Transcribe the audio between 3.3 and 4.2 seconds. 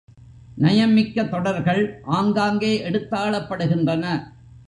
படுகின்றன.